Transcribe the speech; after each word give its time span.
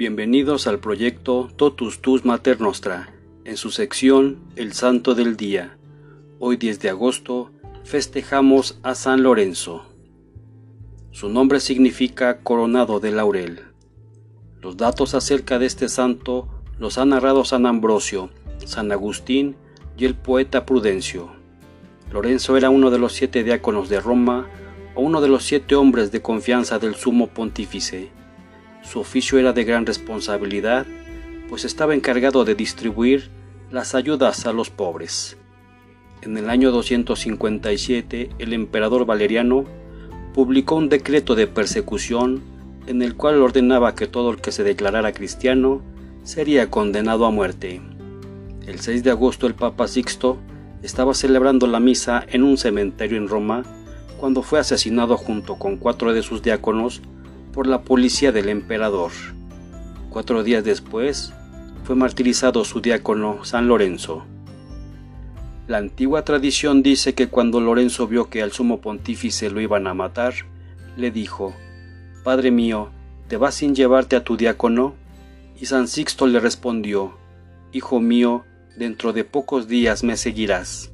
Bienvenidos 0.00 0.66
al 0.66 0.78
proyecto 0.78 1.50
Totus 1.56 2.00
Tus 2.00 2.24
Mater 2.24 2.58
Nostra, 2.58 3.12
en 3.44 3.58
su 3.58 3.70
sección 3.70 4.38
El 4.56 4.72
Santo 4.72 5.14
del 5.14 5.36
Día. 5.36 5.76
Hoy 6.38 6.56
10 6.56 6.80
de 6.80 6.88
agosto 6.88 7.50
festejamos 7.84 8.80
a 8.82 8.94
San 8.94 9.22
Lorenzo. 9.22 9.84
Su 11.10 11.28
nombre 11.28 11.60
significa 11.60 12.38
coronado 12.38 12.98
de 12.98 13.10
laurel. 13.10 13.60
Los 14.62 14.78
datos 14.78 15.12
acerca 15.12 15.58
de 15.58 15.66
este 15.66 15.90
santo 15.90 16.48
los 16.78 16.96
ha 16.96 17.04
narrado 17.04 17.44
San 17.44 17.66
Ambrosio, 17.66 18.30
San 18.64 18.92
Agustín 18.92 19.54
y 19.98 20.06
el 20.06 20.14
poeta 20.14 20.64
Prudencio. 20.64 21.30
Lorenzo 22.10 22.56
era 22.56 22.70
uno 22.70 22.90
de 22.90 22.98
los 22.98 23.12
siete 23.12 23.44
diáconos 23.44 23.90
de 23.90 24.00
Roma 24.00 24.48
o 24.94 25.02
uno 25.02 25.20
de 25.20 25.28
los 25.28 25.44
siete 25.44 25.74
hombres 25.74 26.10
de 26.10 26.22
confianza 26.22 26.78
del 26.78 26.94
sumo 26.94 27.26
pontífice 27.26 28.18
su 28.82 29.00
oficio 29.00 29.38
era 29.38 29.52
de 29.52 29.64
gran 29.64 29.86
responsabilidad, 29.86 30.86
pues 31.48 31.64
estaba 31.64 31.94
encargado 31.94 32.44
de 32.44 32.54
distribuir 32.54 33.30
las 33.70 33.94
ayudas 33.94 34.46
a 34.46 34.52
los 34.52 34.70
pobres. 34.70 35.36
En 36.22 36.36
el 36.36 36.50
año 36.50 36.70
257, 36.70 38.30
el 38.38 38.52
emperador 38.52 39.06
Valeriano 39.06 39.64
publicó 40.34 40.76
un 40.76 40.88
decreto 40.88 41.34
de 41.34 41.46
persecución 41.46 42.42
en 42.86 43.02
el 43.02 43.14
cual 43.14 43.40
ordenaba 43.40 43.94
que 43.94 44.06
todo 44.06 44.30
el 44.30 44.40
que 44.40 44.52
se 44.52 44.64
declarara 44.64 45.12
cristiano 45.12 45.82
sería 46.24 46.70
condenado 46.70 47.26
a 47.26 47.30
muerte. 47.30 47.80
El 48.66 48.80
6 48.80 49.02
de 49.02 49.10
agosto 49.10 49.46
el 49.46 49.54
Papa 49.54 49.88
Sixto 49.88 50.38
estaba 50.82 51.14
celebrando 51.14 51.66
la 51.66 51.80
misa 51.80 52.24
en 52.28 52.42
un 52.42 52.56
cementerio 52.56 53.18
en 53.18 53.28
Roma 53.28 53.64
cuando 54.18 54.42
fue 54.42 54.58
asesinado 54.58 55.16
junto 55.16 55.56
con 55.56 55.76
cuatro 55.76 56.12
de 56.12 56.22
sus 56.22 56.42
diáconos 56.42 57.00
por 57.52 57.66
la 57.66 57.82
policía 57.82 58.32
del 58.32 58.48
emperador. 58.48 59.10
Cuatro 60.10 60.42
días 60.42 60.64
después, 60.64 61.32
fue 61.84 61.96
martirizado 61.96 62.64
su 62.64 62.80
diácono 62.80 63.44
San 63.44 63.68
Lorenzo. 63.68 64.24
La 65.66 65.78
antigua 65.78 66.24
tradición 66.24 66.82
dice 66.82 67.14
que 67.14 67.28
cuando 67.28 67.60
Lorenzo 67.60 68.06
vio 68.06 68.28
que 68.28 68.42
al 68.42 68.52
sumo 68.52 68.80
pontífice 68.80 69.50
lo 69.50 69.60
iban 69.60 69.86
a 69.86 69.94
matar, 69.94 70.34
le 70.96 71.10
dijo, 71.10 71.54
Padre 72.24 72.50
mío, 72.50 72.90
¿te 73.28 73.36
vas 73.36 73.54
sin 73.54 73.74
llevarte 73.74 74.16
a 74.16 74.24
tu 74.24 74.36
diácono? 74.36 74.94
Y 75.60 75.66
San 75.66 75.88
Sixto 75.88 76.26
le 76.26 76.40
respondió, 76.40 77.14
Hijo 77.72 78.00
mío, 78.00 78.44
dentro 78.76 79.12
de 79.12 79.24
pocos 79.24 79.68
días 79.68 80.02
me 80.02 80.16
seguirás. 80.16 80.90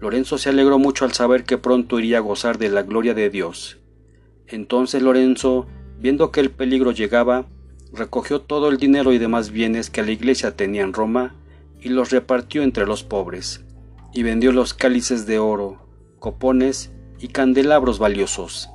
Lorenzo 0.00 0.38
se 0.38 0.48
alegró 0.48 0.78
mucho 0.78 1.04
al 1.04 1.12
saber 1.12 1.44
que 1.44 1.58
pronto 1.58 1.98
iría 1.98 2.18
a 2.18 2.22
gozar 2.22 2.58
de 2.58 2.68
la 2.68 2.82
gloria 2.82 3.14
de 3.14 3.30
Dios. 3.30 3.78
Entonces 4.46 5.02
Lorenzo 5.02 5.66
Viendo 6.00 6.30
que 6.30 6.40
el 6.40 6.50
peligro 6.50 6.92
llegaba, 6.92 7.46
recogió 7.92 8.40
todo 8.40 8.68
el 8.68 8.76
dinero 8.76 9.12
y 9.12 9.18
demás 9.18 9.50
bienes 9.50 9.90
que 9.90 10.04
la 10.04 10.12
iglesia 10.12 10.54
tenía 10.54 10.82
en 10.82 10.92
Roma 10.92 11.34
y 11.80 11.88
los 11.88 12.10
repartió 12.10 12.62
entre 12.62 12.86
los 12.86 13.02
pobres, 13.02 13.64
y 14.12 14.22
vendió 14.22 14.52
los 14.52 14.74
cálices 14.74 15.26
de 15.26 15.40
oro, 15.40 15.88
copones 16.20 16.92
y 17.18 17.28
candelabros 17.28 17.98
valiosos, 17.98 18.70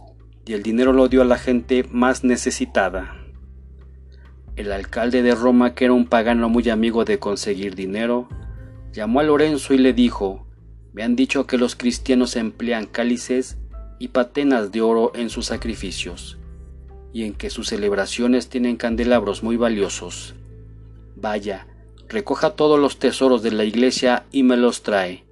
y 0.46 0.52
el 0.52 0.64
dinero 0.64 0.92
lo 0.92 1.08
dio 1.08 1.22
a 1.22 1.26
la 1.26 1.38
gente 1.38 1.86
más 1.92 2.26
necesitada. 2.26 3.16
El 4.58 4.74
alcalde 4.74 5.24
de 5.24 5.34
Roma, 5.34 5.76
que 5.76 5.86
era 5.86 5.94
un 5.94 6.08
pagano 6.08 6.50
muy 6.50 6.70
amigo 6.70 7.06
de 7.06 7.20
conseguir 7.20 7.74
dinero, 7.76 8.28
llamó 8.92 9.22
a 9.22 9.24
Lorenzo 9.24 9.74
y 9.74 9.78
le 9.78 9.94
dijo, 9.94 10.46
me 10.92 11.04
han 11.04 11.16
dicho 11.16 11.48
que 11.48 11.58
los 11.58 11.76
cristianos 11.78 12.36
emplean 12.36 12.86
cálices 12.86 13.58
y 13.98 14.10
patenas 14.10 14.74
de 14.74 14.82
oro 14.82 15.14
en 15.16 15.30
sus 15.30 15.46
sacrificios 15.48 16.38
y 17.14 17.24
en 17.24 17.34
que 17.34 17.52
sus 17.52 17.68
celebraciones 17.70 18.50
tienen 18.50 18.76
candelabros 18.76 19.44
muy 19.44 19.56
valiosos. 19.56 20.34
Vaya, 21.16 21.68
recoja 22.10 22.56
todos 22.56 22.80
los 22.80 22.98
tesoros 22.98 23.44
de 23.44 23.52
la 23.52 23.64
iglesia 23.64 24.26
y 24.32 24.44
me 24.44 24.58
los 24.58 24.82
trae, 24.82 25.24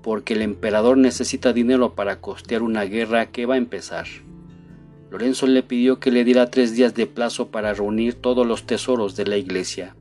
porque 0.00 0.34
el 0.34 0.42
emperador 0.42 0.96
necesita 0.96 1.52
dinero 1.52 1.94
para 1.94 2.20
costear 2.20 2.62
una 2.62 2.84
guerra 2.84 3.26
que 3.26 3.44
va 3.44 3.54
a 3.54 3.58
empezar. 3.58 4.06
Lorenzo 5.10 5.46
le 5.46 5.62
pidió 5.62 5.98
que 5.98 6.10
le 6.10 6.24
diera 6.24 6.50
tres 6.50 6.76
días 6.76 6.94
de 6.94 7.06
plazo 7.06 7.48
para 7.48 7.74
reunir 7.74 8.14
todos 8.14 8.46
los 8.46 8.64
tesoros 8.64 9.16
de 9.16 9.26
la 9.26 9.36
iglesia, 9.36 9.96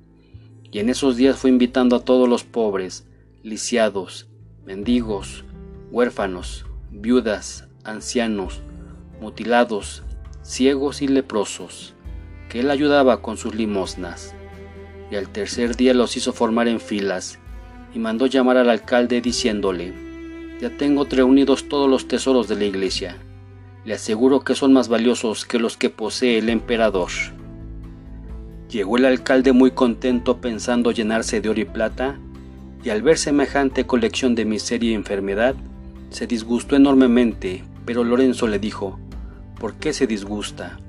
y 0.71 0.79
en 0.79 0.89
esos 0.89 1.17
días 1.17 1.37
fue 1.37 1.49
invitando 1.49 1.95
a 1.95 2.05
todos 2.05 2.29
los 2.29 2.43
pobres, 2.43 3.07
lisiados, 3.41 4.27
mendigos, 4.65 5.45
huérfanos, 5.91 6.65
viudas, 6.91 7.67
ancianos, 7.83 8.61
mutilados, 9.21 10.03
ciegos 10.47 11.01
y 11.01 11.09
leprosos, 11.09 11.93
que 12.47 12.61
él 12.61 12.71
ayudaba 12.71 13.21
con 13.21 13.35
sus 13.35 13.53
limosnas. 13.53 14.33
Y 15.11 15.17
al 15.17 15.27
tercer 15.27 15.75
día 15.75 15.93
los 15.93 16.15
hizo 16.15 16.31
formar 16.31 16.69
en 16.69 16.79
filas, 16.79 17.37
y 17.93 17.99
mandó 17.99 18.27
llamar 18.27 18.55
al 18.55 18.69
alcalde 18.69 19.19
diciéndole, 19.19 19.93
Ya 20.61 20.69
tengo 20.69 21.03
reunidos 21.03 21.67
todos 21.67 21.89
los 21.89 22.07
tesoros 22.07 22.47
de 22.47 22.55
la 22.55 22.63
iglesia, 22.63 23.17
le 23.83 23.93
aseguro 23.93 24.39
que 24.45 24.55
son 24.55 24.71
más 24.71 24.87
valiosos 24.87 25.43
que 25.45 25.59
los 25.59 25.75
que 25.75 25.89
posee 25.89 26.37
el 26.37 26.47
emperador. 26.47 27.11
Llegó 28.69 28.95
el 28.97 29.05
alcalde 29.05 29.51
muy 29.51 29.71
contento 29.71 30.37
pensando 30.37 30.91
llenarse 30.91 31.41
de 31.41 31.49
oro 31.49 31.59
y 31.59 31.65
plata, 31.65 32.17
y 32.85 32.89
al 32.89 33.01
ver 33.01 33.17
semejante 33.17 33.85
colección 33.85 34.33
de 34.33 34.45
miseria 34.45 34.91
y 34.91 34.93
enfermedad, 34.93 35.55
se 36.09 36.25
disgustó 36.25 36.77
enormemente, 36.77 37.65
pero 37.85 38.05
Lorenzo 38.05 38.47
le 38.47 38.59
dijo, 38.59 38.97
¿Por 39.59 39.73
qué 39.73 39.91
se 39.91 40.05
disgusta? 40.05 40.79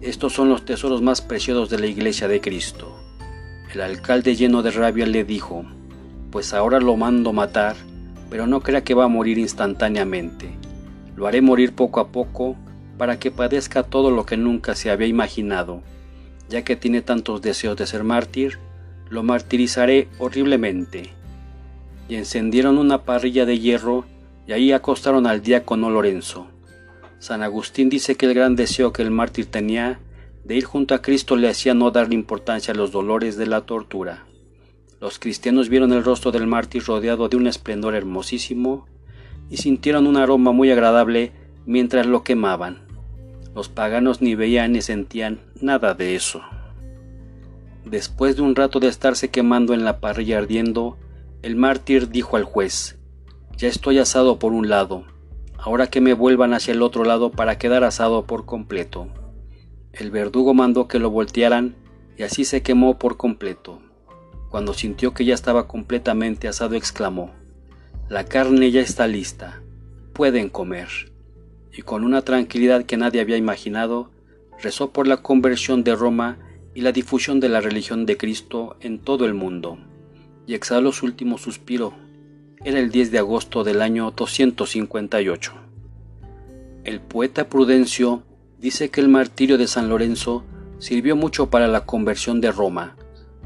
Estos 0.00 0.32
son 0.32 0.48
los 0.48 0.64
tesoros 0.64 1.02
más 1.02 1.20
preciosos 1.20 1.68
de 1.68 1.78
la 1.78 1.86
iglesia 1.86 2.26
de 2.26 2.40
Cristo. 2.40 2.98
El 3.74 3.82
alcalde 3.82 4.34
lleno 4.34 4.62
de 4.62 4.70
rabia 4.70 5.04
le 5.04 5.24
dijo, 5.24 5.66
pues 6.30 6.54
ahora 6.54 6.80
lo 6.80 6.96
mando 6.96 7.34
matar, 7.34 7.76
pero 8.30 8.46
no 8.46 8.60
crea 8.60 8.82
que 8.82 8.94
va 8.94 9.04
a 9.04 9.08
morir 9.08 9.36
instantáneamente. 9.36 10.54
Lo 11.16 11.26
haré 11.26 11.42
morir 11.42 11.74
poco 11.74 12.00
a 12.00 12.08
poco 12.08 12.56
para 12.96 13.18
que 13.18 13.30
padezca 13.30 13.82
todo 13.82 14.10
lo 14.10 14.24
que 14.24 14.38
nunca 14.38 14.74
se 14.74 14.90
había 14.90 15.06
imaginado. 15.06 15.82
Ya 16.48 16.64
que 16.64 16.76
tiene 16.76 17.02
tantos 17.02 17.42
deseos 17.42 17.76
de 17.76 17.86
ser 17.86 18.04
mártir, 18.04 18.58
lo 19.10 19.22
martirizaré 19.22 20.08
horriblemente. 20.18 21.10
Y 22.08 22.14
encendieron 22.14 22.78
una 22.78 23.02
parrilla 23.02 23.44
de 23.44 23.58
hierro 23.58 24.06
y 24.46 24.52
ahí 24.52 24.72
acostaron 24.72 25.26
al 25.26 25.42
diácono 25.42 25.90
Lorenzo. 25.90 26.46
San 27.24 27.42
Agustín 27.42 27.88
dice 27.88 28.16
que 28.16 28.26
el 28.26 28.34
gran 28.34 28.54
deseo 28.54 28.92
que 28.92 29.00
el 29.00 29.10
mártir 29.10 29.46
tenía 29.46 29.98
de 30.44 30.56
ir 30.56 30.64
junto 30.64 30.94
a 30.94 31.00
Cristo 31.00 31.36
le 31.36 31.48
hacía 31.48 31.72
no 31.72 31.90
darle 31.90 32.16
importancia 32.16 32.74
a 32.74 32.76
los 32.76 32.92
dolores 32.92 33.38
de 33.38 33.46
la 33.46 33.62
tortura. 33.62 34.26
Los 35.00 35.18
cristianos 35.18 35.70
vieron 35.70 35.94
el 35.94 36.04
rostro 36.04 36.32
del 36.32 36.46
mártir 36.46 36.84
rodeado 36.84 37.30
de 37.30 37.38
un 37.38 37.46
esplendor 37.46 37.94
hermosísimo 37.94 38.86
y 39.48 39.56
sintieron 39.56 40.06
un 40.06 40.18
aroma 40.18 40.52
muy 40.52 40.70
agradable 40.70 41.32
mientras 41.64 42.04
lo 42.04 42.24
quemaban. 42.24 42.82
Los 43.54 43.70
paganos 43.70 44.20
ni 44.20 44.34
veían 44.34 44.72
ni 44.72 44.82
sentían 44.82 45.40
nada 45.58 45.94
de 45.94 46.16
eso. 46.16 46.42
Después 47.86 48.36
de 48.36 48.42
un 48.42 48.54
rato 48.54 48.80
de 48.80 48.88
estarse 48.88 49.30
quemando 49.30 49.72
en 49.72 49.86
la 49.86 49.98
parrilla 49.98 50.36
ardiendo, 50.36 50.98
el 51.40 51.56
mártir 51.56 52.10
dijo 52.10 52.36
al 52.36 52.44
juez, 52.44 52.98
Ya 53.56 53.68
estoy 53.68 53.98
asado 53.98 54.38
por 54.38 54.52
un 54.52 54.68
lado, 54.68 55.06
ahora 55.64 55.86
que 55.86 56.02
me 56.02 56.12
vuelvan 56.12 56.52
hacia 56.52 56.72
el 56.72 56.82
otro 56.82 57.04
lado 57.04 57.30
para 57.30 57.56
quedar 57.56 57.84
asado 57.84 58.26
por 58.26 58.44
completo. 58.44 59.08
El 59.94 60.10
verdugo 60.10 60.52
mandó 60.52 60.88
que 60.88 60.98
lo 60.98 61.08
voltearan 61.08 61.74
y 62.18 62.22
así 62.22 62.44
se 62.44 62.62
quemó 62.62 62.98
por 62.98 63.16
completo. 63.16 63.80
Cuando 64.50 64.74
sintió 64.74 65.14
que 65.14 65.24
ya 65.24 65.32
estaba 65.32 65.66
completamente 65.66 66.48
asado, 66.48 66.74
exclamó, 66.74 67.32
La 68.10 68.26
carne 68.26 68.72
ya 68.72 68.82
está 68.82 69.06
lista, 69.06 69.62
pueden 70.12 70.50
comer. 70.50 70.88
Y 71.72 71.80
con 71.80 72.04
una 72.04 72.20
tranquilidad 72.20 72.84
que 72.84 72.98
nadie 72.98 73.22
había 73.22 73.38
imaginado, 73.38 74.10
rezó 74.62 74.92
por 74.92 75.08
la 75.08 75.22
conversión 75.22 75.82
de 75.82 75.96
Roma 75.96 76.36
y 76.74 76.82
la 76.82 76.92
difusión 76.92 77.40
de 77.40 77.48
la 77.48 77.62
religión 77.62 78.04
de 78.04 78.18
Cristo 78.18 78.76
en 78.80 78.98
todo 78.98 79.24
el 79.24 79.32
mundo, 79.32 79.78
y 80.46 80.52
exhaló 80.52 80.92
su 80.92 81.06
último 81.06 81.38
suspiro 81.38 81.94
era 82.64 82.78
el 82.78 82.90
10 82.90 83.10
de 83.10 83.18
agosto 83.18 83.62
del 83.62 83.82
año 83.82 84.10
258. 84.10 85.52
El 86.84 87.00
poeta 87.00 87.50
Prudencio 87.50 88.22
dice 88.58 88.88
que 88.88 89.02
el 89.02 89.08
martirio 89.08 89.58
de 89.58 89.66
San 89.66 89.90
Lorenzo 89.90 90.44
sirvió 90.78 91.14
mucho 91.14 91.50
para 91.50 91.68
la 91.68 91.84
conversión 91.84 92.40
de 92.40 92.50
Roma, 92.50 92.96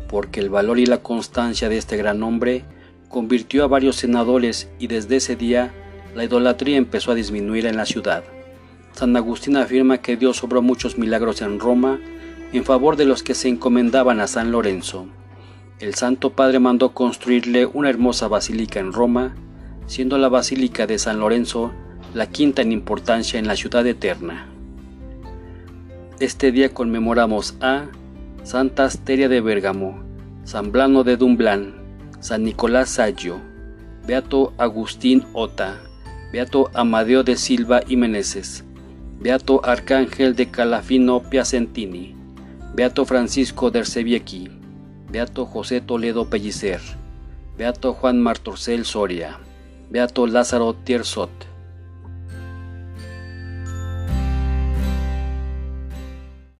porque 0.08 0.38
el 0.38 0.50
valor 0.50 0.78
y 0.78 0.86
la 0.86 1.02
constancia 1.02 1.68
de 1.68 1.78
este 1.78 1.96
gran 1.96 2.22
hombre 2.22 2.64
convirtió 3.08 3.64
a 3.64 3.66
varios 3.66 3.96
senadores 3.96 4.70
y 4.78 4.86
desde 4.86 5.16
ese 5.16 5.34
día 5.34 5.74
la 6.14 6.22
idolatría 6.22 6.76
empezó 6.76 7.10
a 7.10 7.16
disminuir 7.16 7.66
en 7.66 7.76
la 7.76 7.86
ciudad. 7.86 8.22
San 8.92 9.16
Agustín 9.16 9.56
afirma 9.56 9.98
que 9.98 10.16
Dios 10.16 10.44
obró 10.44 10.62
muchos 10.62 10.96
milagros 10.96 11.42
en 11.42 11.58
Roma 11.58 11.98
en 12.52 12.64
favor 12.64 12.94
de 12.94 13.04
los 13.04 13.24
que 13.24 13.34
se 13.34 13.48
encomendaban 13.48 14.20
a 14.20 14.28
San 14.28 14.52
Lorenzo 14.52 15.08
el 15.80 15.94
Santo 15.94 16.30
Padre 16.30 16.58
mandó 16.58 16.92
construirle 16.92 17.66
una 17.66 17.88
hermosa 17.88 18.26
basílica 18.26 18.80
en 18.80 18.92
Roma, 18.92 19.36
siendo 19.86 20.18
la 20.18 20.28
Basílica 20.28 20.86
de 20.86 20.98
San 20.98 21.20
Lorenzo 21.20 21.72
la 22.14 22.26
quinta 22.26 22.62
en 22.62 22.72
importancia 22.72 23.38
en 23.38 23.46
la 23.46 23.54
ciudad 23.54 23.86
eterna. 23.86 24.48
Este 26.18 26.50
día 26.50 26.70
conmemoramos 26.74 27.54
a 27.60 27.86
Santa 28.42 28.84
Asteria 28.84 29.28
de 29.28 29.40
Bérgamo, 29.40 30.02
San 30.44 30.72
Blano 30.72 31.04
de 31.04 31.16
Dumblán, 31.16 31.74
San 32.18 32.42
Nicolás 32.42 32.88
Saggio, 32.88 33.40
Beato 34.06 34.52
Agustín 34.58 35.24
Ota, 35.32 35.80
Beato 36.32 36.70
Amadeo 36.74 37.22
de 37.22 37.36
Silva 37.36 37.82
y 37.86 37.96
Meneses, 37.96 38.64
Beato 39.20 39.64
Arcángel 39.64 40.34
de 40.34 40.50
Calafino 40.50 41.22
Piacentini, 41.22 42.16
Beato 42.74 43.04
Francisco 43.04 43.70
de 43.70 43.80
Erceviequi, 43.80 44.57
Beato 45.10 45.46
José 45.46 45.80
Toledo 45.80 46.28
Pellicer, 46.28 46.80
Beato 47.56 47.94
Juan 47.94 48.20
Martorcel 48.20 48.84
Soria, 48.84 49.38
Beato 49.90 50.26
Lázaro 50.26 50.74
Tiersot, 50.74 51.47